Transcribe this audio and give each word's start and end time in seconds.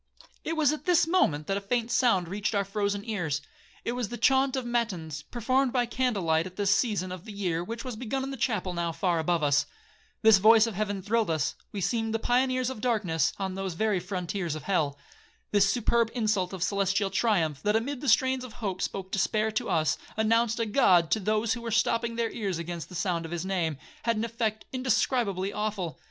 'It 0.43 0.53
was 0.57 0.71
at 0.73 0.85
this 0.85 1.05
moment 1.05 1.45
that 1.45 1.57
a 1.57 1.61
faint 1.61 1.91
sound 1.91 2.27
reached 2.27 2.55
our 2.55 2.65
frozen 2.65 3.05
ears;—it 3.07 3.91
was 3.91 4.09
the 4.09 4.17
chaunt 4.17 4.55
of 4.55 4.65
matins, 4.65 5.21
performed 5.21 5.71
by 5.71 5.85
candlelight 5.85 6.47
at 6.47 6.55
this 6.55 6.75
season 6.75 7.11
of 7.11 7.23
the 7.23 7.31
year, 7.31 7.63
which 7.63 7.85
was 7.85 7.95
begun 7.95 8.23
in 8.23 8.31
the 8.31 8.35
chapel 8.35 8.73
now 8.73 8.91
far 8.91 9.19
above 9.19 9.43
us. 9.43 9.67
This 10.23 10.39
voice 10.39 10.65
of 10.65 10.73
heaven 10.73 11.03
thrilled 11.03 11.29
us,—we 11.29 11.81
seemed 11.81 12.15
the 12.15 12.17
pioneers 12.17 12.71
of 12.71 12.81
darkness, 12.81 13.31
on 13.37 13.53
the 13.53 13.69
very 13.69 13.99
frontiers 13.99 14.55
of 14.55 14.63
hell. 14.63 14.97
This 15.51 15.71
superb 15.71 16.09
insult 16.15 16.51
of 16.51 16.63
celestial 16.63 17.11
triumph, 17.11 17.61
that 17.61 17.75
amid 17.75 18.01
the 18.01 18.09
strains 18.09 18.43
of 18.43 18.53
hope 18.53 18.81
spoke 18.81 19.11
despair 19.11 19.51
to 19.51 19.69
us, 19.69 19.99
announced 20.17 20.59
a 20.59 20.65
God 20.65 21.11
to 21.11 21.19
those 21.19 21.53
who 21.53 21.61
were 21.61 21.69
stopping 21.69 22.15
their 22.15 22.31
ears 22.31 22.57
against 22.57 22.89
the 22.89 22.95
sound 22.95 23.23
of 23.23 23.29
his 23.31 23.45
name, 23.45 23.77
had 24.01 24.17
an 24.17 24.25
effect 24.25 24.65
indescribably 24.73 25.53
awful. 25.53 25.99